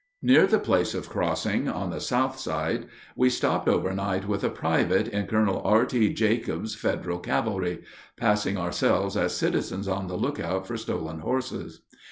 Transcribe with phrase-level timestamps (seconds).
[0.23, 5.07] Near the place of crossing, on the south side, we stopped overnight with a private
[5.07, 6.15] in Colonel R.T.
[6.15, 7.83] Jacob's Federal cavalry,
[8.17, 11.81] passing ourselves as citizens on the lookout for stolen horses.